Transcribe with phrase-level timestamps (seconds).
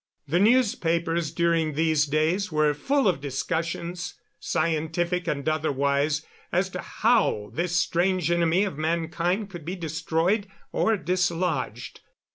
[0.27, 7.51] The newspapers during these days were full of discussions scientific and otherwise as to how
[7.53, 12.01] this strange enemy of mankind could be destroyed or dislodged.